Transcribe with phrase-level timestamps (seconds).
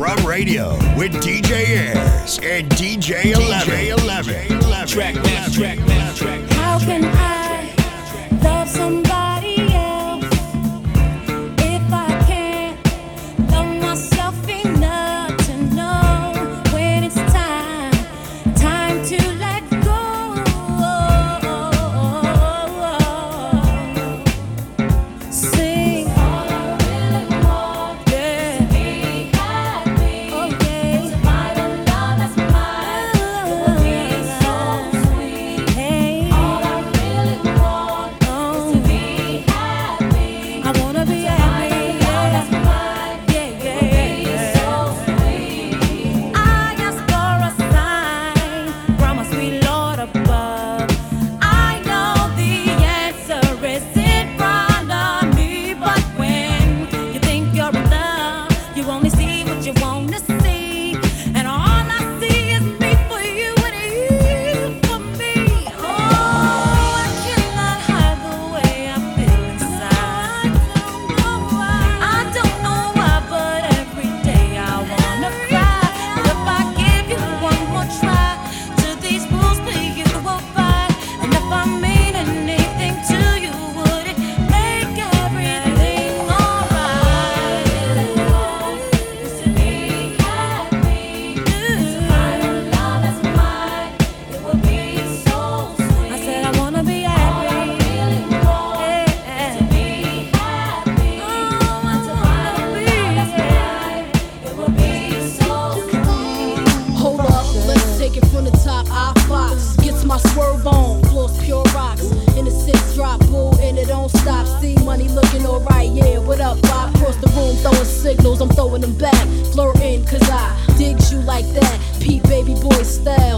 [0.00, 3.68] Rub Radio with DJ Ayres and DJ 11.
[3.68, 4.86] DJ 11.
[4.86, 6.50] Track, track, track, track.
[6.52, 7.19] How can I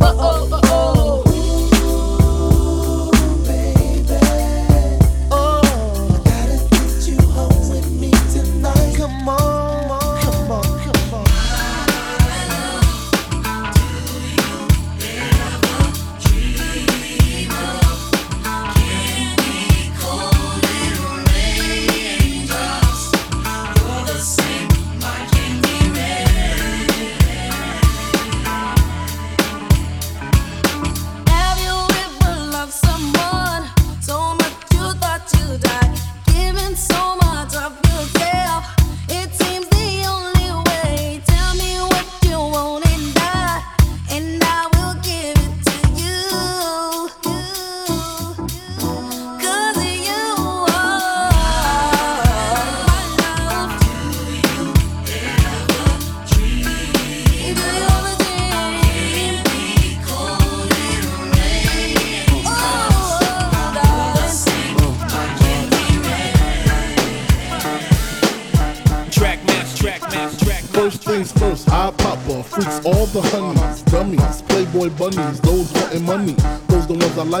[0.00, 0.47] Uh oh.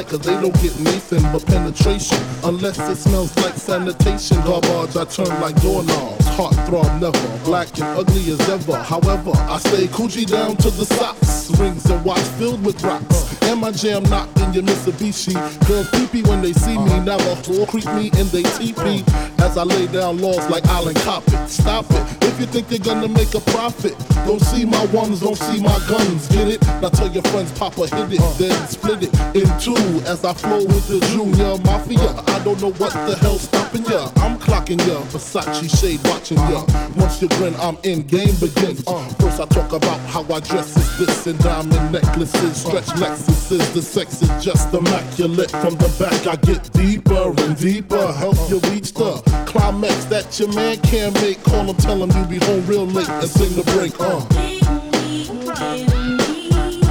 [0.06, 2.18] Cause they don't get nothing but penetration.
[2.44, 4.36] Unless it smells like sanitation.
[4.42, 6.26] Garbage, I turn like doorknobs.
[6.36, 7.38] Heart throb never.
[7.44, 8.76] Black and ugly as ever.
[8.76, 11.50] However, I stay coochie down to the socks.
[11.58, 13.42] Rings and watch filled with rocks.
[13.42, 15.34] And my jam knocked in your Mitsubishi.
[15.66, 17.00] Girls peepee when they see me.
[17.00, 17.34] Never
[17.66, 19.04] creep me and they teepee.
[19.38, 21.48] As I lay down laws like Island Coppet.
[21.48, 22.24] Stop it.
[22.24, 25.76] If you think you're gonna make a profit, don't see my ones, don't see my
[25.88, 26.28] guns.
[26.28, 26.62] Get it?
[26.80, 29.74] Now tell your friends, Papa hit it, then split it in two
[30.06, 32.10] as I flow with the Junior Mafia.
[32.34, 34.10] I don't know what the hell's stopping ya.
[34.16, 36.64] I'm clocking ya, Versace shade watching ya.
[36.96, 38.84] Once you grin, I'm in, game begins.
[38.86, 43.72] Uh, first I talk about how I dress is this and diamond necklaces, stretch Lexuses.
[43.72, 45.50] The sex is just immaculate.
[45.50, 50.52] From the back I get deeper and deeper, help you reach the climax that your
[50.52, 51.42] man can't make.
[51.44, 53.98] Call him, tell him you be home real late and sing the break.
[54.00, 54.24] Uh.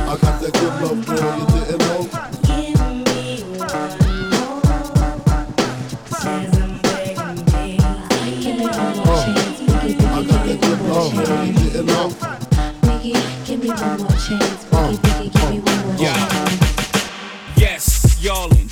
[0.10, 2.37] I got that good love, girl, you didn't know.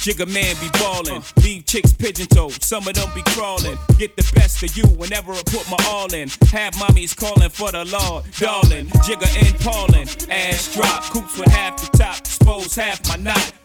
[0.05, 3.75] Jigga man be ballin', leave chicks pigeon toed, some of them be crawling.
[3.97, 6.29] Get the best of you whenever I put my all in.
[6.51, 8.85] Have mommies calling for the law, darling.
[9.01, 13.64] Jigga and Paulin', ass drop, coops with half the top, expose half my knot.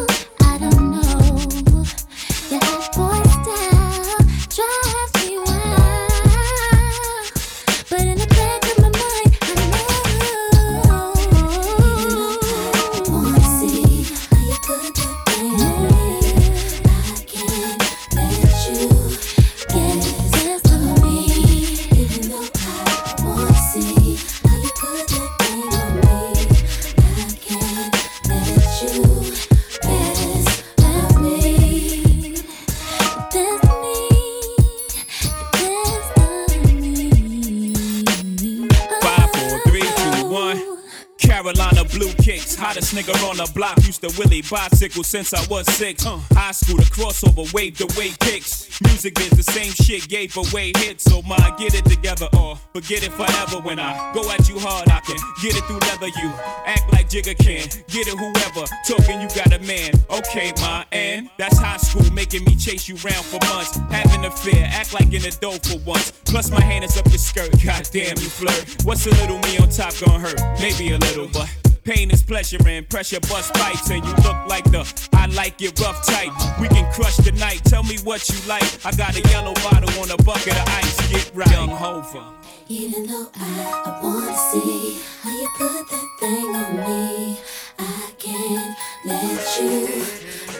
[44.51, 46.05] Bicycle since I was six.
[46.05, 48.67] Uh, high school, the crossover, waved away kicks.
[48.81, 51.05] Music is the same shit, gave away hits.
[51.05, 53.63] So my get it together or forget it forever.
[53.63, 56.11] When I go at you hard, I can get it through leather.
[56.19, 56.29] You
[56.67, 58.67] act like Jigga can, get it whoever.
[58.85, 59.93] Talking, you got a man.
[60.11, 63.77] Okay, my and that's high school, making me chase you round for months.
[63.89, 66.11] Having a fear, act like an adult for once.
[66.25, 67.51] Plus my hand is up your skirt.
[67.63, 68.83] Goddamn, you flirt.
[68.83, 70.41] What's a little me on top gonna hurt?
[70.59, 71.70] Maybe a little, but.
[71.83, 75.79] Pain is pleasure and pressure bust pipes and you look like the I like it
[75.79, 76.29] rough tight.
[76.61, 77.63] We can crush the night.
[77.65, 78.63] Tell me what you like.
[78.85, 81.11] I got a yellow bottle on a bucket of ice.
[81.11, 81.49] Get right.
[81.51, 82.23] Young Hover.
[82.69, 87.39] Even though I, I wanna see how you put that thing on me,
[87.79, 89.87] I can't let you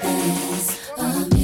[0.02, 1.41] pass on me.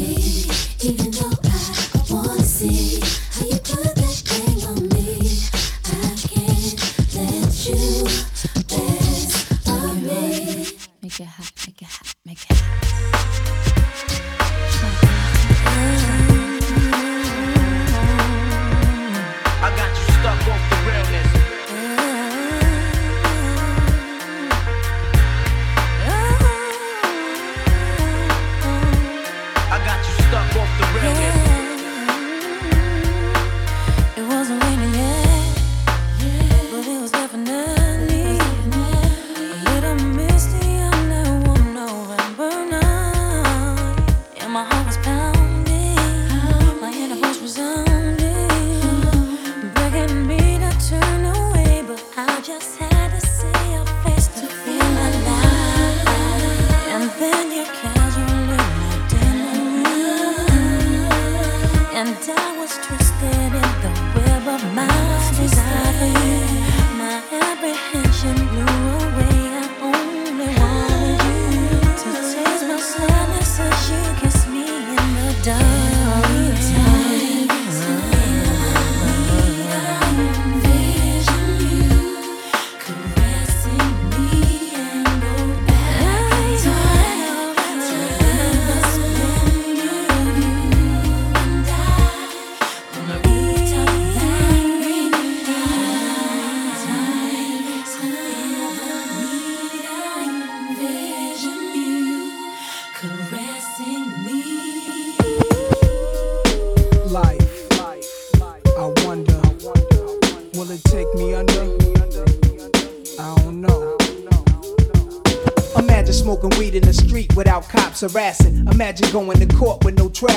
[119.00, 120.37] Imagine going to court with no trial.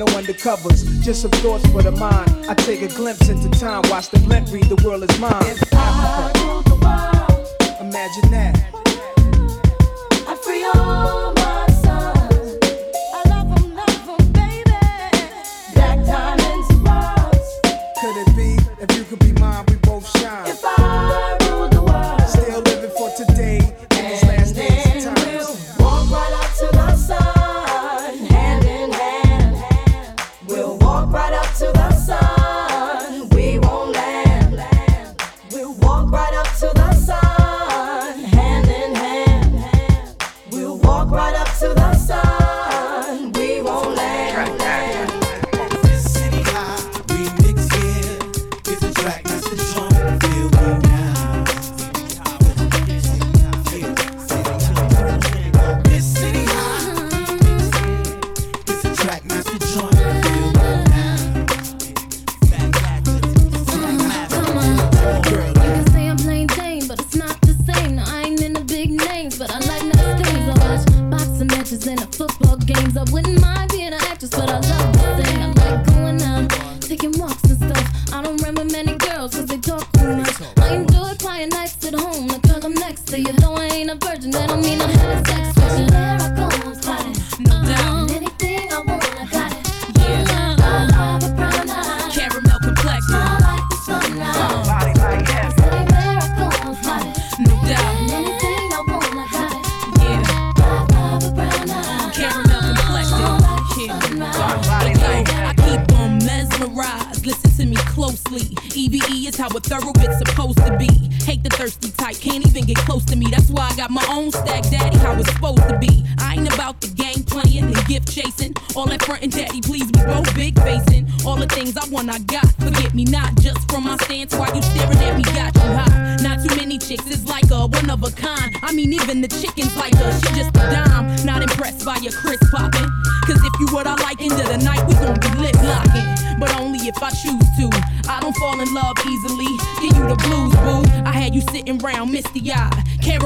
[0.00, 1.02] no undercovers.
[1.02, 2.46] Just some thoughts for the mind.
[2.48, 5.32] I take a glimpse into time, watch the blimp read the world is mine.
[7.80, 8.79] Imagine that.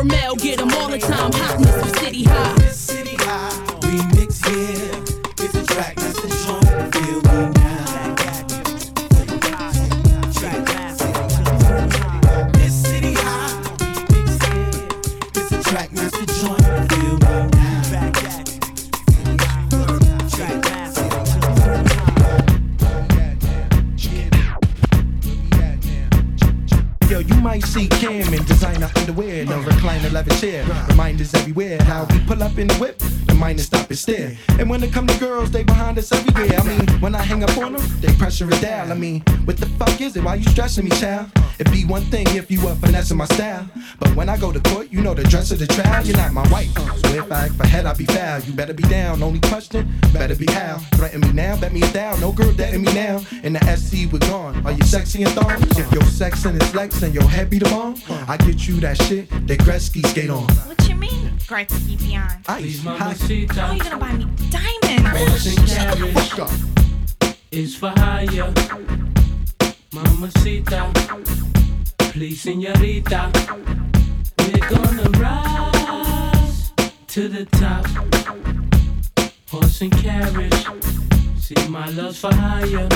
[0.08, 0.53] Caramel, get
[27.54, 30.64] might see Cam in designer underwear no recliner leather chair.
[30.88, 33.23] Reminders everywhere how we pull up in the whip.
[33.34, 34.36] The miners stop and stare.
[34.60, 36.56] And when it come to girls, they behind us everywhere.
[36.56, 38.92] I mean, when I hang up on them, they pressure it down.
[38.92, 40.22] I mean, what the fuck is it?
[40.22, 41.32] Why you stressing me, child?
[41.58, 43.68] It'd be one thing if you were finessing my style.
[43.98, 46.06] But when I go to court, you know the dress of the trial.
[46.06, 46.72] You're not my wife.
[46.76, 48.40] So if I act for head, I'll be foul.
[48.40, 49.20] You better be down.
[49.20, 50.78] Only question, better be how.
[50.94, 52.20] Threaten me now, bet me a down.
[52.20, 53.20] No girl dating me now.
[53.42, 54.64] In the SC, we're gone.
[54.64, 55.50] Are you sexy and thong?
[55.76, 57.96] If your sex and it's Lex and your head be the bomb,
[58.28, 60.44] I get you that shit that Gretzky skate on.
[60.66, 62.44] What you mean, Gretzky beyond?
[62.48, 62.84] Ice,
[63.42, 65.54] hot, How you gonna buy me diamonds?
[65.72, 67.34] Shut the fuck up.
[67.50, 68.52] is for hire.
[69.92, 70.90] Mamacita,
[72.12, 73.30] please, señorita.
[74.38, 76.72] We're gonna rise
[77.08, 77.86] to the top.
[79.50, 80.66] Horse and carriage.
[81.38, 82.88] See, my love's for hire.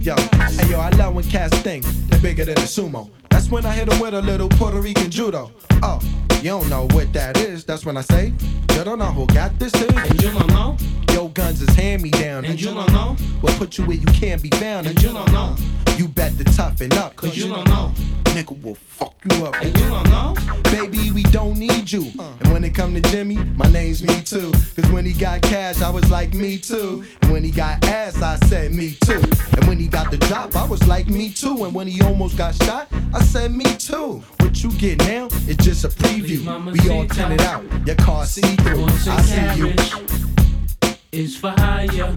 [0.00, 3.10] Yo, hey yo, I love when cats think they're bigger than a sumo.
[3.30, 5.50] That's when I hit 'em with a little Puerto Rican judo.
[5.82, 5.98] Oh,
[6.42, 7.64] you don't know what that is.
[7.64, 8.32] That's when I say,
[8.72, 9.88] you don't know who got this is.
[9.88, 10.76] And you don't know?
[11.12, 12.44] Yo, guns is hand me down.
[12.44, 13.16] And you don't know?
[13.40, 14.86] What put you where you can't be found.
[14.86, 15.56] And you don't know?
[15.96, 17.16] You bet to toughen up.
[17.16, 17.92] Cause you don't know.
[18.36, 19.54] Nigga will fuck you up.
[19.62, 20.34] And you don't know?
[20.64, 22.12] Baby, we don't need you.
[22.18, 22.34] Uh.
[22.40, 24.52] And when it come to Jimmy, my name's me too.
[24.52, 27.02] Cause when he got cash, I was like me too.
[27.22, 29.22] And when he got ass, I said me too.
[29.56, 31.64] And when he got the drop, I was like me too.
[31.64, 34.22] And when he almost got shot, I said me too.
[34.40, 36.44] What you get now is just a preview.
[36.72, 37.64] We all turn it out.
[37.86, 38.84] Your car see through.
[38.84, 40.96] I see you.
[41.10, 42.12] is for hire.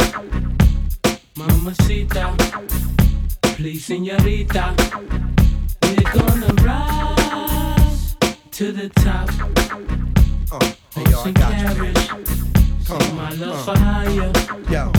[1.38, 2.35] Mamacita,
[3.55, 5.38] please, señorita.
[6.11, 8.15] We're gonna rise
[8.51, 9.29] to the top.
[10.51, 11.93] Uh, hey, yo, I and got you.
[12.85, 14.31] Come my love uh, for hire.
[14.71, 14.91] Yo.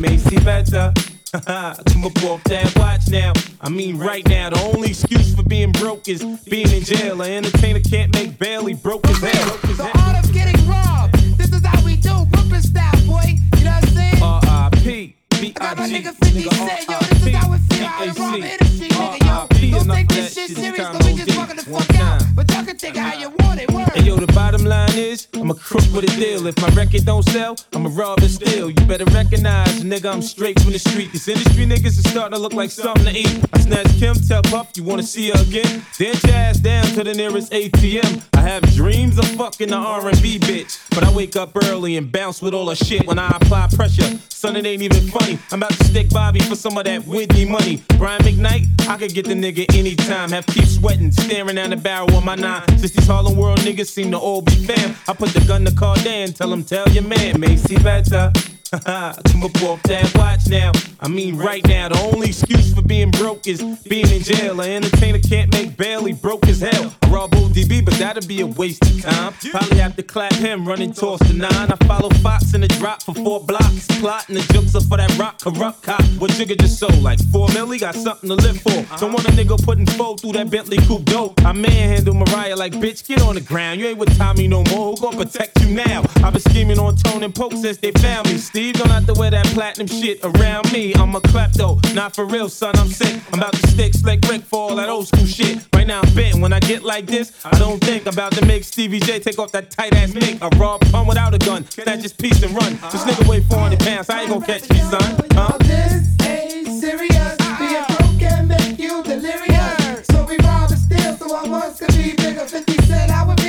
[0.00, 0.92] Macy better.
[1.32, 3.34] Come up off that watch now.
[3.60, 7.20] I mean, right now, the only excuse for being broke is being in jail.
[7.20, 9.56] An entertainer can't make bail, he broke his hell.
[9.76, 11.14] The art of getting robbed.
[11.36, 13.36] This is how we do Brooklyn style, boy.
[13.58, 14.22] You know what I'm saying?
[14.22, 15.16] R.I.P.
[15.32, 16.08] I got my B.I.G.
[16.08, 19.51] nigga 50 Cent, yo, this is how it feel out in rob industry, nigga, yo.
[19.70, 22.22] Don't take this shit serious, cause we just walking the fuck out.
[22.34, 23.88] But y'all can take it how you want it, word.
[23.90, 26.46] Hey yo, the bottom line is, I'm a crook with a deal.
[26.46, 28.70] If my record don't sell, I'm a rob and steal.
[28.70, 31.12] You better recognize, nigga, I'm straight from the street.
[31.12, 33.40] These industry niggas is starting to look like something to eat.
[33.52, 35.84] I snatch Kim, tell Puff, you wanna see her again?
[35.96, 38.22] Dance your ass down to the nearest ATM.
[38.34, 42.42] I have dreams of fucking the R&B bitch, but I wake up early and bounce
[42.42, 44.18] with all the shit when I apply pressure.
[44.28, 45.38] Son, it ain't even funny.
[45.52, 47.80] I'm about to stick Bobby for some of that Whitney money.
[47.98, 50.30] Brian McKnight, I could get the nigga anytime.
[50.30, 52.66] Have keep sweating, staring down the barrel of my nine.
[52.78, 55.72] Since these Harlem World niggas seem to all be fam, I put the gun to
[55.72, 58.32] Cardan, tell him tell your man, Macy better.
[58.70, 60.72] Come up off that watch now.
[61.02, 64.60] I mean, right now, the only excuse for being broke is being in jail.
[64.60, 66.94] An entertainer can't make bail, he broke as hell.
[67.02, 69.34] I rob ODB, but that'd be a waste of time.
[69.50, 71.72] Probably have to clap him, running towards the nine.
[71.72, 73.88] I follow Fox in the drop for four blocks.
[73.98, 76.02] Plotting the jokes up for that rock corrupt cop.
[76.18, 77.02] What Jigga just sold?
[77.02, 78.84] Like four milli, got something to live for.
[78.98, 81.44] Don't want a nigga putting four through that Bentley coupe dope.
[81.44, 83.80] I manhandle Mariah like, bitch, get on the ground.
[83.80, 84.94] You ain't with Tommy no more.
[84.94, 86.04] Who gon' protect you now?
[86.22, 88.38] I've been scheming on Tone and Poke since they found me.
[88.38, 90.91] Steve don't have to wear that platinum shit around me.
[90.96, 92.74] I'm a klepto, not for real, son.
[92.76, 93.20] I'm sick.
[93.32, 95.66] I'm about to stick slick Rick for all that old school shit.
[95.74, 96.40] Right now I'm bent.
[96.40, 99.38] When I get like this, I don't think I'm about to make Stevie J take
[99.38, 100.42] off that tight ass mink.
[100.42, 101.64] A raw pun without a gun.
[101.70, 102.72] Snatch his piece and run.
[102.90, 104.10] This nigga weigh 400 pounds.
[104.10, 105.28] I ain't gon' catch me, son.
[105.32, 105.58] Huh?
[105.58, 107.36] This ain't serious.
[107.58, 110.06] Being broke can make you delirious.
[110.10, 112.46] So we rob and steal, so I once could be bigger.
[112.46, 113.41] 50 Cent, I would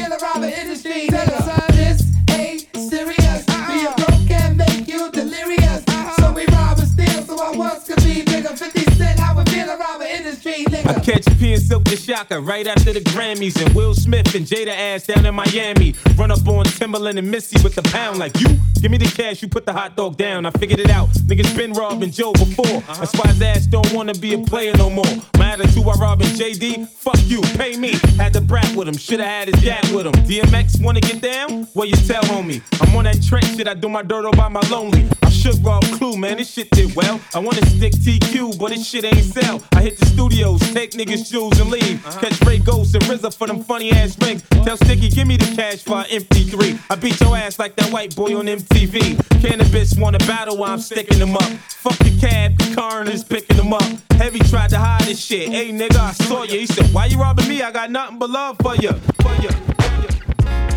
[11.52, 13.62] and Silk the Shocker right after the Grammys.
[13.62, 15.96] And Will Smith and Jada ass down in Miami.
[16.16, 18.48] Run up on Timbaland and Missy with the pound like you.
[18.80, 20.46] Give me the cash, you put the hot dog down.
[20.46, 21.10] I figured it out.
[21.28, 22.82] Niggas been robbing Joe before.
[22.96, 25.06] That's why his ass don't wanna be a player no more.
[25.38, 27.94] My attitude while robbing JD, fuck you, pay me.
[28.18, 30.14] Had to brat with him, shoulda had his dad with him.
[30.26, 31.68] DMX wanna get down?
[31.74, 32.62] Well, you tell homie.
[32.82, 35.08] I'm on that Trent shit, I do my dirt all by my lonely.
[35.22, 37.20] I should rob Clue, man, this shit did well.
[37.34, 39.62] I wanna stick TQ, but this shit ain't sell.
[39.74, 42.04] I hit the studios, take niggas' shoes and leave.
[42.22, 44.44] Catch Rae Ghost and RZA for them funny ass rings.
[44.64, 46.80] Tell Sticky, give me the cash for an MP3.
[46.92, 49.16] I beat your ass like that white boy on MTV.
[49.42, 51.52] Canibus wanna battle while I'm sticking them up.
[51.84, 53.84] Fuck the cab, the coroner's picking them up.
[54.12, 55.50] Heavy tried to hide this shit.
[55.50, 56.60] Hey nigga, I saw you.
[56.60, 57.64] He said, Why you robbing me?
[57.64, 58.92] I got nothing but love for you.
[59.24, 59.50] For you.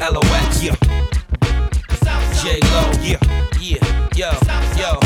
[0.00, 0.62] LOX.
[0.62, 0.74] Yeah.
[2.42, 2.92] J Lo.
[3.02, 3.18] Yeah.
[3.60, 4.08] Yeah.
[4.16, 4.30] Yo.
[4.80, 5.05] Yo.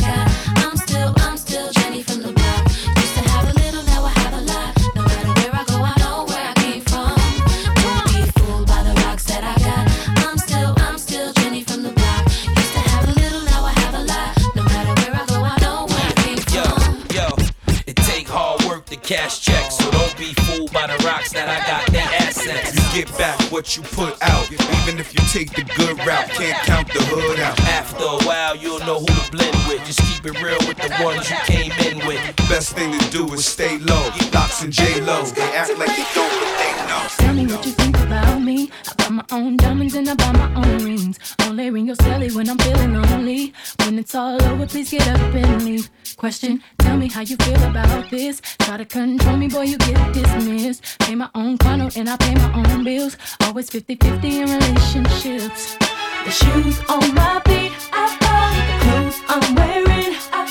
[23.61, 24.51] What you put out.
[24.51, 27.59] Even if you take the good route, can't count the hood out.
[27.59, 29.85] After a while, you'll know who to blend with.
[29.85, 32.19] Just keep it real with the ones you came in with.
[32.49, 34.09] Best thing to do is stay low.
[34.33, 37.05] LOX and J Lo, they act like they don't, but they know.
[37.19, 38.71] Tell me what you think about me.
[38.89, 41.19] I buy my own diamonds and I buy my own rings.
[41.45, 43.53] Only ring your celly when I'm feeling lonely.
[43.85, 45.87] When it's all over, please get up and leave.
[46.21, 48.41] Question, tell me how you feel about this.
[48.59, 50.99] Try to control me, boy, you get dismissed.
[50.99, 53.17] Pay my own condo and I pay my own bills.
[53.41, 55.77] Always 50 50 in relationships.
[56.23, 58.53] The shoes on my feet, I bought.
[58.69, 60.50] The clothes I'm wearing, I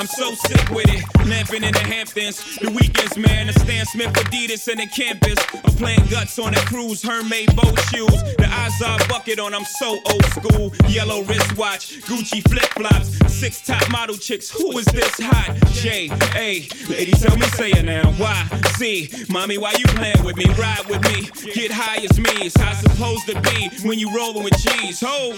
[0.00, 1.04] I'm so sick with it.
[1.28, 2.56] Lamping in the Hamptons.
[2.56, 3.48] The weekends, man.
[3.48, 5.36] The Stan Smith Adidas and the campus.
[5.52, 7.02] I'm playing guts on a cruise.
[7.02, 8.22] Hermaid boat shoes.
[8.40, 9.52] The Izod bucket on.
[9.52, 10.72] I'm so old school.
[10.88, 12.00] Yellow wristwatch.
[12.08, 13.10] Gucci flip flops.
[13.30, 14.48] Six top model chicks.
[14.48, 15.54] Who is this hot?
[15.72, 16.66] J A.
[16.88, 18.10] Lady, tell me, say it now.
[18.12, 18.48] Why?
[18.78, 19.10] C.
[19.28, 20.46] Mommy, why you playing with me?
[20.54, 21.28] Ride with me.
[21.52, 22.46] Get high as me.
[22.46, 25.00] It's how it's supposed to be when you rolling with cheese.
[25.04, 25.36] Ho!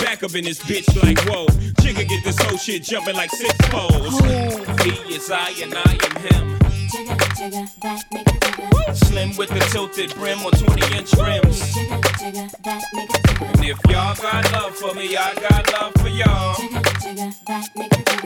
[0.00, 1.46] Back up in this bitch like whoa.
[1.82, 4.18] Jigga get this whole shit jumping like six poles.
[4.80, 6.58] He is I and I am him.
[8.94, 11.76] Slim with the tilted brim or 20 inch rims.
[13.40, 16.56] And if y'all got love for me, I got love for y'all.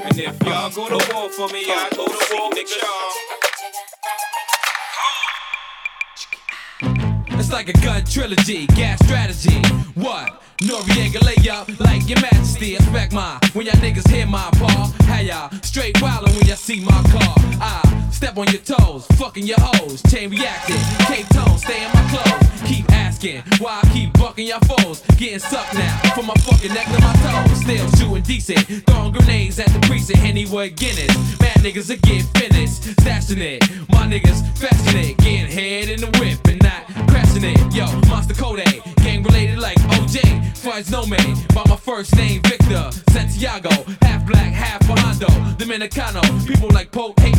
[0.04, 3.10] And if y'all go to war for me, I go to war with y'all.
[7.38, 9.60] It's like a gun trilogy, gas strategy.
[9.94, 10.43] What?
[10.62, 12.76] Noriega lay up like your majesty.
[12.76, 14.92] Expect my when y'all niggas hear my ball.
[15.06, 17.34] How y'all straight wildin' when y'all see my car.
[17.60, 20.02] I step on your toes, fucking your hoes.
[20.10, 22.62] Chain reacting, Cape tone, stay in my clothes.
[22.68, 22.90] Keep
[23.58, 25.00] why I keep bucking your foes.
[25.16, 27.60] Getting sucked now from my fucking neck to my toes.
[27.60, 30.20] Still shooting decent, throwing grenades at the precinct.
[30.20, 31.08] Hennywood Guinness.
[31.40, 33.62] Mad niggas are getting finished, stashing it.
[33.88, 37.74] My niggas fashion it, getting head in the whip and not crashing it.
[37.74, 40.56] Yo, Monster Kodak, gang related like OJ.
[40.58, 43.70] Flies no man by my first name Victor Santiago,
[44.02, 46.22] half black, half Bajando, Dominicano.
[46.46, 47.34] People like Pope hate.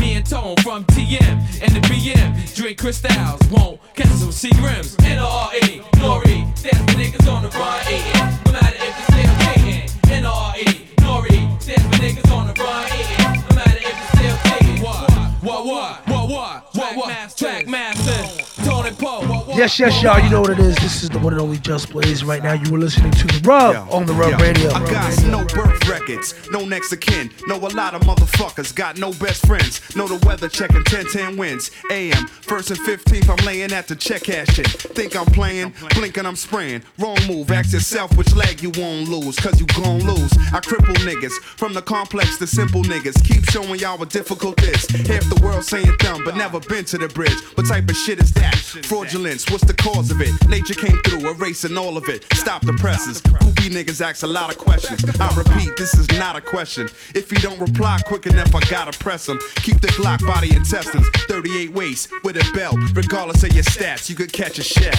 [0.00, 2.54] Me and Tone from TM and the BM.
[2.56, 3.80] Drink crystals, won't
[4.16, 4.95] some C rims.
[5.02, 8.22] NRE, Nori, that's the niggas on the run eating.
[8.46, 9.88] No matter if it's still hating.
[10.22, 10.64] NRE,
[10.96, 13.44] Nori, that's the niggas on the run eating.
[13.48, 14.82] No matter if it's still hating.
[14.82, 15.10] What?
[15.42, 15.66] What?
[15.66, 15.96] What?
[16.06, 16.28] What?
[16.28, 16.74] What?
[16.74, 16.96] What?
[16.96, 17.36] What?
[17.36, 19.45] Track master, Tony Poe.
[19.56, 20.20] Yes, yes, y'all.
[20.20, 20.76] You know what it is.
[20.76, 22.22] This is the one and only Just Blaze.
[22.22, 24.70] Right now, you were listening to the Rub on the Rub Yo, Radio.
[24.70, 27.30] I got no birth records, no next of kin.
[27.46, 29.80] Know a lot of motherfuckers, got no best friends.
[29.96, 31.70] Know the weather checking 10 10 wins.
[31.90, 34.66] AM, first and 15th, I'm laying at the check cashing.
[34.66, 36.82] Think I'm playing, blinking, I'm spraying.
[36.98, 40.32] Wrong move, ask yourself which leg you won't lose, cause you gon' lose.
[40.52, 43.24] I cripple niggas, from the complex to simple niggas.
[43.24, 44.86] Keep showing y'all what difficult is.
[45.08, 47.40] Half the world saying dumb, but never been to the bridge.
[47.54, 48.54] What type of shit is that?
[48.84, 50.32] Fraudulence, what's the cause of it?
[50.48, 52.24] Nature came through, erasing all of it.
[52.34, 53.20] Stop the presses.
[53.20, 55.04] Poopy niggas ask a lot of questions.
[55.20, 56.88] I repeat, this is not a question.
[57.14, 59.38] If you don't reply quick enough, I gotta press them.
[59.56, 61.08] Keep the Glock body intestines.
[61.28, 62.76] 38 waist with a belt.
[62.94, 64.94] Regardless of your stats, you could catch a shell.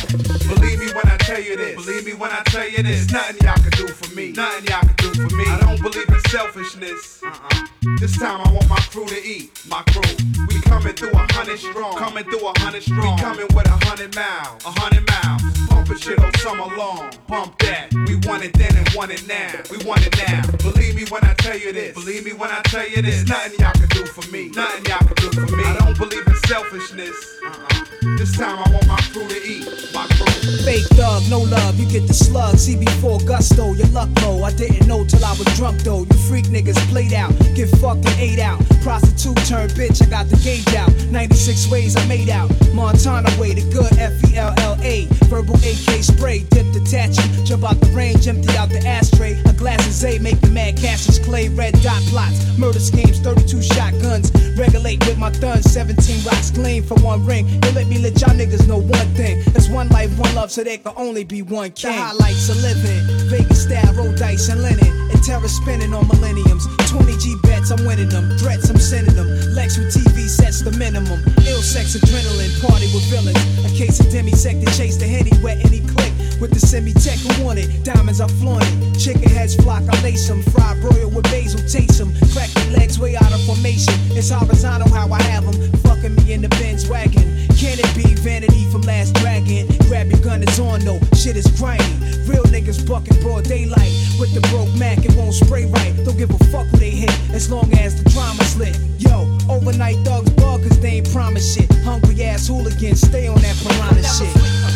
[0.48, 1.76] Believe me when I tell you this.
[1.86, 3.12] Believe me when I tell you this.
[3.12, 4.32] Nothing y'all can do for me.
[4.32, 5.46] Nothing y'all can do for me.
[5.48, 7.22] I don't believe in selfishness.
[7.24, 7.68] Uh-uh.
[8.00, 9.52] This time I want my crew to eat.
[9.70, 10.02] My crew.
[10.48, 11.98] We coming through a hundred strong.
[11.98, 13.16] Coming through a hundred strong.
[13.16, 14.37] We coming with a hundred miles.
[14.38, 15.42] A hundred miles.
[15.68, 17.12] Pumping shit all summer long.
[17.28, 17.92] Pump that.
[18.08, 19.50] We want it then and want it now.
[19.72, 20.46] We want it now.
[20.58, 21.96] Believe me when I tell you this.
[21.96, 23.28] Believe me when I tell you this.
[23.28, 24.50] Nothing y'all can do for me.
[24.50, 25.64] Nothing y'all can do for me.
[25.64, 27.16] I don't believe in selfishness.
[27.44, 28.18] Uh-uh.
[28.18, 29.66] This time I want my crew to eat.
[29.94, 30.37] My crew.
[30.64, 32.56] Fake thug, no love, you get the slug.
[32.56, 34.44] CB4 gusto, your luck low.
[34.44, 36.04] I didn't know till I was drunk though.
[36.04, 38.60] You freak niggas played out, get fucked and ate out.
[38.82, 40.92] Prostitute turned bitch, I got the gauge out.
[41.12, 42.50] 96 ways I made out.
[42.74, 45.06] Montana way, the good F E L L A.
[45.28, 47.46] Verbal AK spray, dip detaching.
[47.46, 49.40] Jump out the range, empty out the ashtray.
[49.46, 51.50] A glass of Zay, make the mad Cassius Clay.
[51.50, 54.32] Red dot plots, murder schemes, 32 shotguns.
[54.58, 57.46] Regulate with my thuns, 17 rocks clean for one ring.
[57.62, 59.44] They let me let y'all niggas know one thing.
[59.56, 61.92] It's one life, one love, so there can only be one king.
[61.92, 64.98] The highlights of living, Vegas style, roll dice and linen.
[65.12, 66.68] And terror spinning on millenniums.
[66.90, 68.38] 20 G bets, I'm winning them.
[68.38, 69.28] Threats, I'm sending them.
[69.54, 71.24] Lex with TV sets the minimum.
[71.48, 73.40] Ill sex, adrenaline, party with villains.
[73.66, 76.12] A case of demisect to chase the henny, wet any click.
[76.42, 77.84] With the semi tech who want it.
[77.84, 79.00] Diamonds, I flaunt it.
[79.00, 80.44] Chicken heads flock, I lace them.
[80.44, 82.14] Fried broil with basil, taste them.
[82.34, 83.94] Crack their legs way out of formation.
[84.12, 85.72] It's horizontal how I have them.
[85.82, 87.47] Fucking me in the Benz wagon.
[87.58, 89.66] Can it be vanity from Last Dragon?
[89.90, 91.00] Grab your gun, it's on though.
[91.16, 91.82] Shit is grimy.
[92.30, 93.92] Real niggas bucking broad daylight.
[94.20, 95.94] With the broke Mac, it won't spray right.
[96.06, 98.78] Don't give a fuck who they hit, as long as the drama's lit.
[99.00, 101.72] Yo, overnight thugs bug, cause they ain't promise shit.
[101.82, 104.67] Hungry ass hooligans, stay on that piranha shit.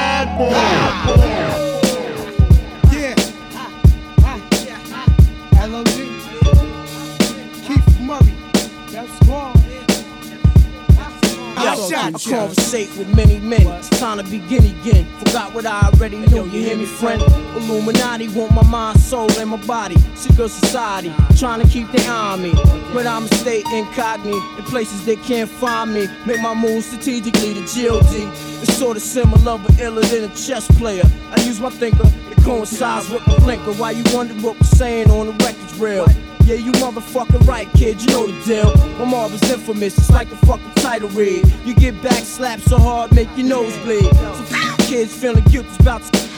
[0.00, 1.29] Be a bad boy.
[12.30, 13.66] Conversate with many men.
[13.66, 15.04] It's time to begin again.
[15.18, 16.44] Forgot what I already know.
[16.44, 17.20] You hear me, friend?
[17.56, 19.96] Illuminati want my mind, soul, and my body.
[20.14, 22.52] Secret society trying to keep their me,
[22.92, 26.06] but I'ma stay incognito in places they can't find me.
[26.24, 28.30] Make my move strategically to GOD.
[28.62, 31.04] It's sort of similar, but iller than a chess player.
[31.32, 32.06] I use my thinker.
[32.30, 33.72] It coincides with my blinker.
[33.72, 36.06] Why you wonder what we're saying on the record's real?
[36.50, 38.74] Yeah, you motherfucking right, kid, you know the deal.
[38.98, 41.46] My mob is infamous, it's like the fucking title read.
[41.64, 44.02] You get back slapped so hard, make your nose bleed.
[44.02, 46.28] So f- kids feeling guilty about to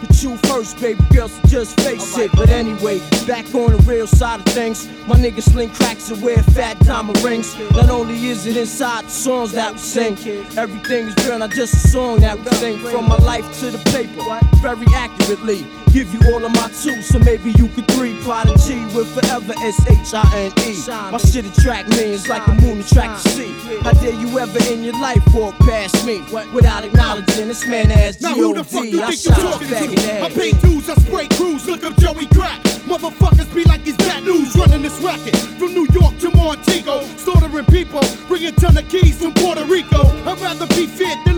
[0.00, 2.32] But you first, baby girl, so just face it.
[2.32, 6.42] But anyway, back on the real side of things, my niggas sling cracks and wear
[6.42, 7.56] fat diamond rings.
[7.70, 10.14] Not only is it inside the songs that we sing,
[10.58, 12.78] everything is real, not just a song that we sing.
[12.78, 15.64] From my life to the paper, very accurately.
[15.96, 18.20] Give you all of my two, so maybe you could three.
[18.20, 20.76] Prodigy with forever S H I N E.
[21.10, 23.78] My shit attract millions like the moon attract the sea.
[23.80, 26.20] How dare you ever in your life walk past me
[26.52, 29.74] without acknowledging this man as Now who the fuck you think you're talking to?
[29.74, 30.34] I ass.
[30.34, 32.60] pay dues, I spray crews, look up Joey Crack.
[32.84, 35.34] Motherfuckers be like he's bad news running this racket.
[35.56, 40.02] From New York to Montego, slaughtering people, bringing ton of keys from Puerto Rico.
[40.28, 41.35] I'd rather be fit than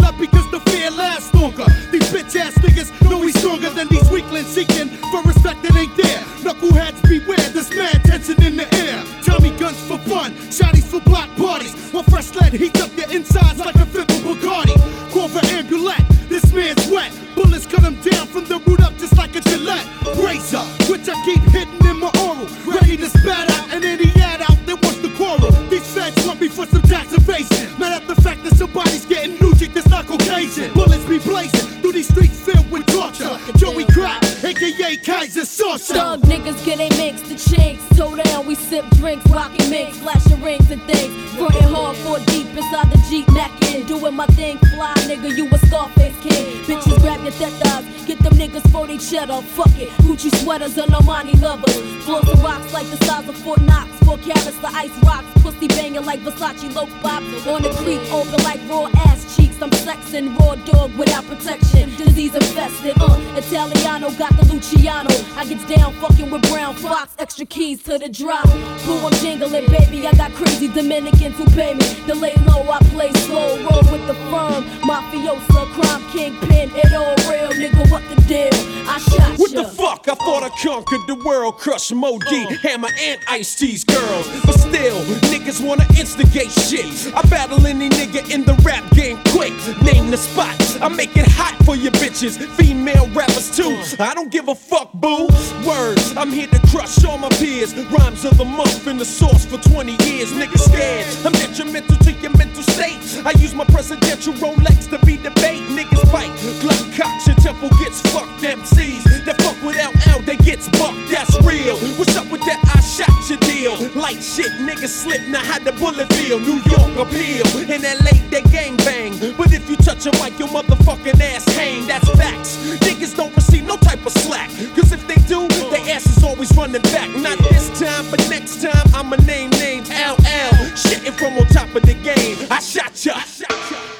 [69.70, 70.06] baby.
[70.06, 71.86] I got crazy Dominicans who pay me.
[72.06, 73.56] The lay low, I play slow.
[73.58, 74.64] Roll with the firm.
[74.82, 76.70] Mafiosa, crime kingpin.
[76.74, 77.90] It all real, nigga.
[77.90, 78.50] What the deal?
[78.88, 79.62] I shot What ya.
[79.62, 80.06] the fuck?
[80.08, 84.26] I thought I conquered the world, crush Moe Dee, Hammer and Ice T's girls.
[84.44, 85.00] But still,
[85.32, 86.86] niggas wanna instigate shit.
[87.14, 89.52] I battle any nigga in the rap game quick.
[89.82, 90.54] Name the spot.
[90.80, 93.74] I make it hot for your bitches, female rappers too.
[94.02, 95.28] I don't give a fuck, boo.
[95.66, 97.74] Words, I'm here to crush all my peers.
[97.90, 100.30] Rhymes of the month in the source for 20 years.
[100.32, 101.06] Niggas scared.
[101.26, 102.98] I'm detrimental to your mental state.
[103.24, 105.62] I use my presidential Rolex to be debate.
[105.78, 106.30] Niggas fight.
[106.62, 108.17] Glock cocks, your temple gets fucked.
[108.26, 111.10] MCs that fuck without L, they gets bucked.
[111.10, 111.76] That's real.
[111.98, 112.58] What's up with that?
[112.74, 113.76] I shot your deal.
[113.94, 115.20] Light shit, niggas slip.
[115.28, 116.40] Now how the bullet feel?
[116.40, 117.44] New York appeal.
[117.68, 119.12] In LA, they gang bang.
[119.36, 121.86] But if you touch a mic, your motherfucking ass hang.
[121.86, 122.56] That's facts.
[122.80, 124.50] Niggas don't receive no type of slack.
[124.74, 127.10] Cause if they do, their ass is always running back.
[127.16, 129.90] Not this time, but next time, I'ma name names.
[129.90, 130.54] LL.
[130.74, 132.38] Shitting from on top of the game.
[132.50, 133.14] I shot ya.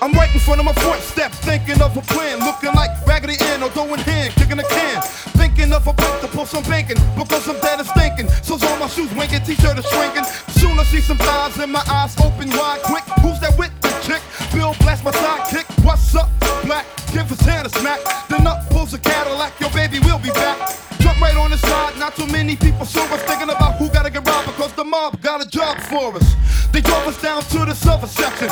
[0.01, 2.91] I'm right in front of my footstep, thinking of a plan, looking like
[3.29, 5.03] Raggedy Ann or throwing hand, kicking a can.
[5.37, 8.29] Thinking of a place to pull some bacon, because I'm dead and stinking.
[8.43, 10.25] So's all my shoes winking, t-shirt is shrinking.
[10.57, 13.05] Soon I see some thighs and my eyes open wide quick.
[13.21, 14.23] Who's that with the chick?
[14.53, 15.67] Bill blast my sidekick.
[15.85, 16.31] What's up,
[16.65, 16.87] black?
[17.13, 18.01] Give his hand a smack.
[18.29, 20.57] Then up pulls a Cadillac, your baby will be back.
[21.01, 24.11] Jump right on the side, not too many people saw us thinking about who gotta
[24.11, 26.35] get robbed because the mob got a job for us.
[26.73, 28.49] They drove us down to the silver section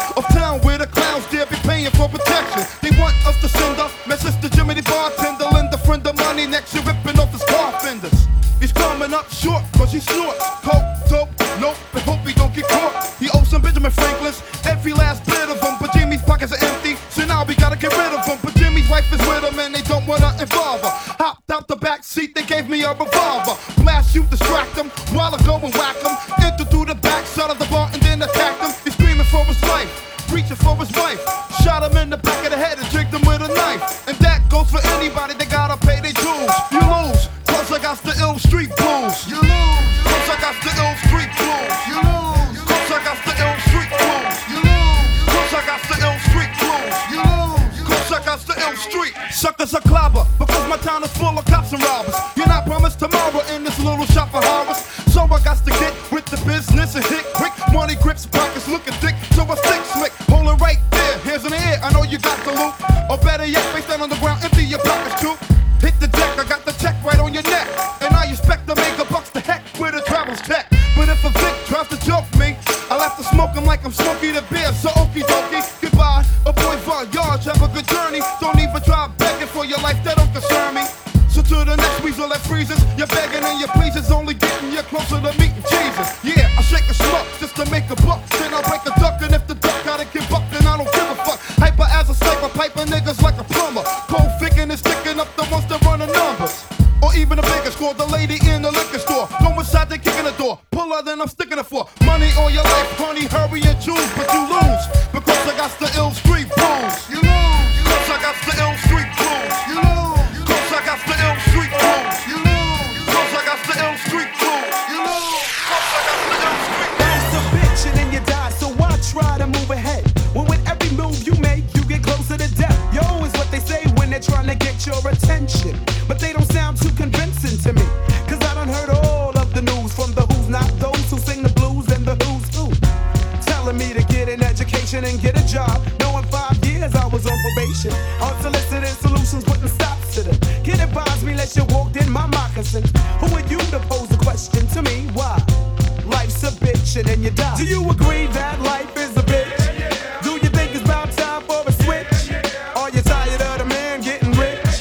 [147.26, 147.56] you die.
[147.56, 150.22] Do you agree that life is a bitch?
[150.22, 152.30] Do you think it's about time for a switch?
[152.76, 154.74] Are you tired of the man getting rich?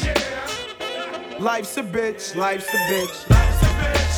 [1.39, 3.25] Life's a bitch, life's a bitch.
[3.27, 4.14] Finally,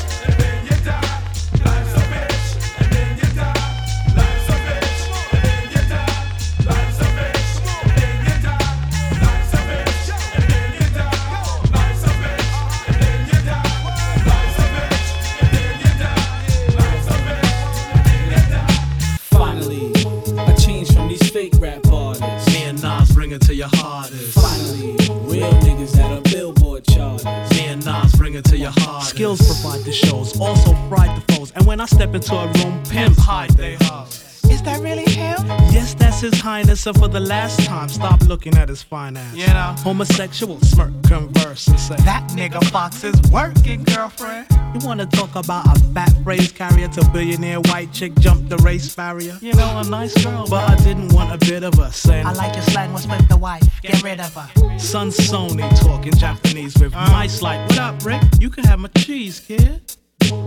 [36.87, 39.35] So for the last time, stop looking at his fine ass.
[39.35, 39.75] You know.
[39.79, 44.47] Homosexual smirk, converse, and say, That nigga Fox is working, girlfriend.
[44.73, 48.95] You wanna talk about a fat phrase carrier to billionaire white chick jump the race
[48.95, 49.37] barrier?
[49.41, 52.31] You know, a nice girl, but I didn't want a bit of her saying, I
[52.31, 53.63] like your slang, what's with the wife?
[53.81, 54.79] Get rid of her.
[54.79, 57.11] Son Sony talking Japanese with uh.
[57.11, 58.21] mice like, What up, Rick?
[58.39, 59.81] You can have my cheese, kid.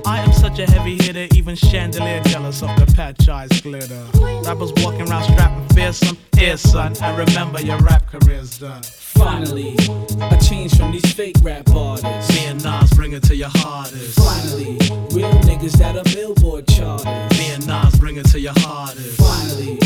[0.05, 4.05] I am such a heavy hitter, even chandelier jealous of the patch eyes glitter.
[4.45, 8.83] Rappers walking around strapping fearsome, here son, I remember your rap career's done.
[8.83, 9.77] Finally,
[10.21, 12.35] a change from these fake rap artists.
[12.35, 14.19] Me and Nas bring it to your hardest.
[14.19, 14.79] Finally,
[15.13, 17.39] real niggas that are billboard charters.
[17.39, 19.21] Me and Nas bring it to your hardest.
[19.21, 19.79] Finally,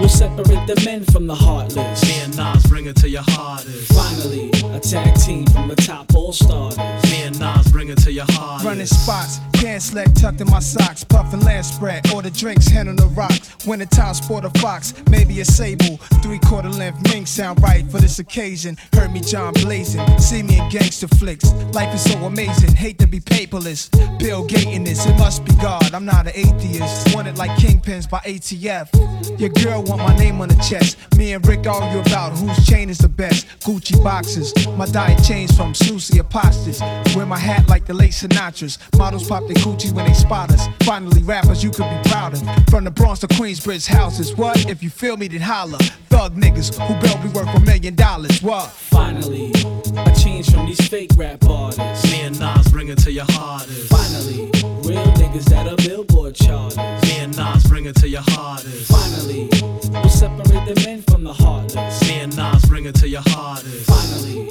[0.00, 2.02] we'll separate the men from the heartless.
[2.02, 3.92] Me and Nas bring it to your hardest.
[3.92, 7.09] Finally, a tag team from the top all starters.
[7.96, 8.64] To your hardest.
[8.64, 12.94] Running spots, pants leg tucked in my socks, puffin' land spread, order drinks, hand on
[12.94, 13.66] the rocks.
[13.66, 17.98] Winter time, sport a fox, maybe a sable, three quarter length mink sound right for
[17.98, 18.76] this occasion.
[18.92, 21.52] Heard me John blazing, see me in gangster flicks.
[21.72, 23.90] Life is so amazing, hate to be paperless.
[24.20, 25.92] Bill Gates in this, it must be God.
[25.92, 29.40] I'm not an atheist, wanted like kingpins by ATF.
[29.40, 30.96] Your girl want my name on the chest.
[31.16, 33.46] Me and Rick argue about whose chain is the best.
[33.60, 36.80] Gucci boxes, my diet changed from Susie apostles.
[37.16, 38.78] Wear my hat like the late Sinatra's.
[38.96, 40.66] Models pop their Gucci when they spot us.
[40.82, 42.42] Finally, rappers you could be proud of.
[42.68, 44.36] From the Bronx to Queensbridge houses.
[44.36, 44.68] What?
[44.68, 45.78] If you feel me, then holla.
[46.08, 48.42] Thug niggas who barely work for a million dollars.
[48.42, 48.70] What?
[48.70, 49.52] Finally,
[49.96, 52.10] a change from these fake rap artists.
[52.10, 53.88] Me and Nas bring it to your hardest.
[53.88, 54.50] Finally,
[54.82, 56.76] real niggas that are billboard charters.
[56.76, 58.90] Me and Nas bring it to your hardest.
[58.90, 59.48] Finally,
[59.90, 62.02] we'll separate the men from the heartless.
[62.08, 63.86] Me and Nas bring it to your hardest.
[63.86, 64.49] Finally,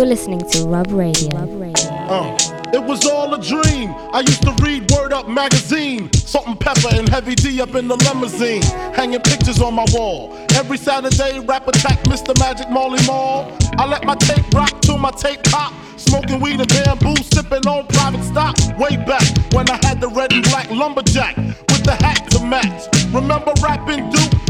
[0.00, 1.28] You're listening to Rub Radio.
[1.38, 1.90] Rub Radio.
[2.08, 2.34] Uh,
[2.72, 3.94] it was all a dream.
[4.14, 6.10] I used to read Word Up magazine.
[6.14, 8.62] Salt-n-Pepa and Heavy D up in the limousine.
[8.94, 10.34] Hanging pictures on my wall.
[10.54, 12.32] Every Saturday, rap attack Mr.
[12.38, 13.54] Magic Marley Marl.
[13.76, 15.74] I let my tape rock till my tape pop.
[15.98, 18.56] Smoking weed and bamboo, sipping on private stock.
[18.78, 22.88] Way back when I had the red and black lumberjack with the hat to match.
[23.12, 24.49] Remember rapping Duke?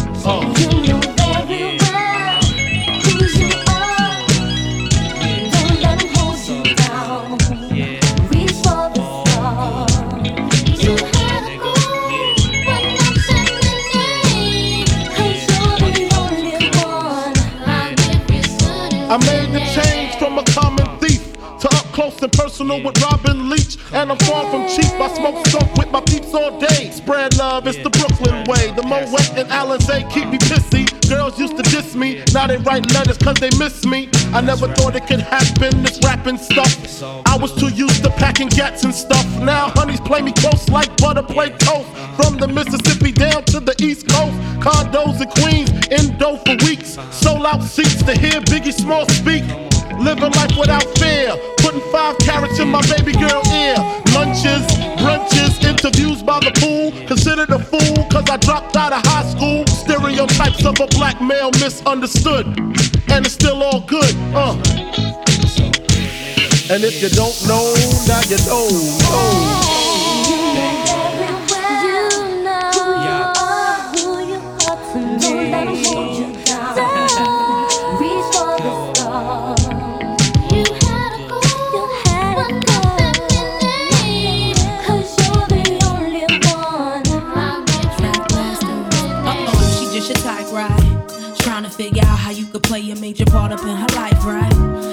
[0.23, 0.27] I
[19.17, 23.77] made the change from a common thief to up close and personal with Robin Leach.
[23.91, 24.93] And I'm far from cheap.
[25.01, 26.80] I smoke skunk with my peeps all day.
[27.11, 28.71] Spread love, it's the Brooklyn way.
[28.71, 30.87] The Moet and Alizé keep me pissy.
[31.09, 34.07] Girls used to diss me, now they write letters cause they miss me.
[34.31, 36.71] I never thought it could happen, this rapping stuff.
[37.27, 39.25] I was too used to packing gats and stuff.
[39.41, 41.89] Now honeys play me close like butter play toast.
[42.15, 44.37] From the Mississippi down to the East Coast.
[44.63, 46.97] Condos in Queens, in dough for weeks.
[47.11, 49.43] Sold out seats to hear Biggie Small speak.
[49.99, 51.35] Living life without fear.
[51.57, 53.75] Putting five karats in my baby girl ear.
[54.15, 54.63] Lunches,
[54.95, 55.30] brunches,
[55.71, 56.91] interviews by the pool.
[57.07, 59.65] Considered a fool cause I dropped out of high school.
[59.67, 62.45] Stereotypes of a black male misunderstood.
[63.07, 64.53] And it's still all good, uh.
[66.71, 67.73] And if you don't know,
[68.07, 68.67] now you know.
[68.99, 69.80] know.
[92.21, 94.51] How you could play a major part up in her life, right?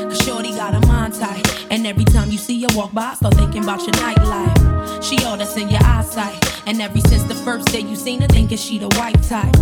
[0.08, 1.44] Cause Shorty got a mind tight.
[1.70, 5.04] And every time you see her walk by, I start thinking about your nightlife.
[5.04, 6.36] She all that's in your eyesight.
[6.66, 9.54] And ever since the first day you seen her, thinking she the white type.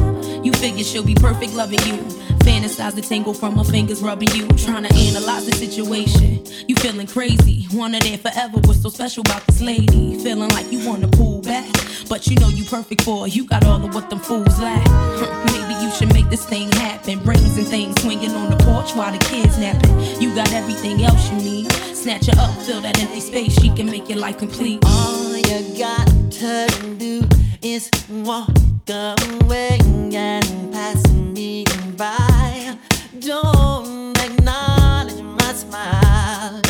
[0.44, 1.98] You figure she'll be perfect loving you.
[2.46, 4.46] Fantasize the tingle from her fingers rubbing you.
[4.48, 6.44] Trying to analyze the situation.
[6.68, 7.66] You feeling crazy.
[7.72, 8.58] Wanna there forever.
[8.60, 10.18] What's so special about this lady?
[10.22, 11.85] Feeling like you wanna pull back.
[12.08, 13.26] But you know you perfect for.
[13.26, 14.86] You got all of what them fools lack.
[15.46, 17.18] Maybe you should make this thing happen.
[17.20, 20.20] Brains and things swinging on the porch while the kids napping.
[20.20, 21.72] You got everything else you need.
[21.94, 23.60] Snatch her up, fill that empty space.
[23.60, 24.80] She can make your life complete.
[24.86, 27.22] All you got to do
[27.62, 28.50] is walk
[28.88, 29.78] away
[30.14, 31.64] and pass me
[31.96, 32.76] by.
[33.18, 36.62] Don't acknowledge my smile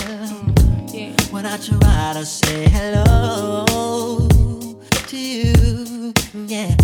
[1.31, 4.26] when I try to say hello
[5.09, 6.13] to you.
[6.47, 6.75] Yeah.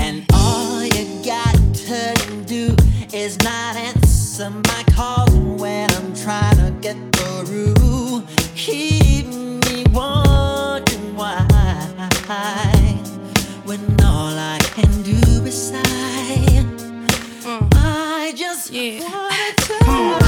[0.00, 1.54] And all you got
[1.86, 2.14] to
[2.46, 2.76] do
[3.14, 5.30] is not answer my calls
[5.60, 8.24] when I'm trying to get through.
[8.54, 11.46] Keep me wondering why
[13.64, 16.64] when all I can do is sigh.
[17.44, 17.68] Mm.
[17.76, 20.21] I just wanna touch.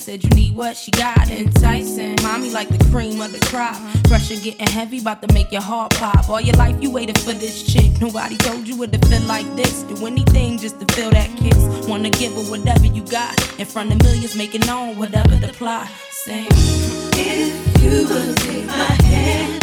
[0.00, 1.30] Said you need what she got.
[1.30, 3.76] Enticing, mommy like the cream of the crop.
[4.04, 6.28] Pressure getting heavy, about to make your heart pop.
[6.28, 8.00] All your life you waited for this chick.
[8.00, 9.82] Nobody told you it to feel like this.
[9.82, 11.86] Do anything just to feel that kiss.
[11.86, 13.34] Wanna give her whatever you got.
[13.58, 15.88] In front of millions, making known whatever the plot.
[16.10, 19.60] Say, If you will take my hand,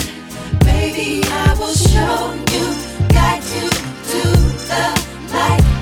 [0.59, 2.65] baby, I will show you.
[3.09, 4.21] Guide you to
[4.69, 4.83] the
[5.33, 5.76] light,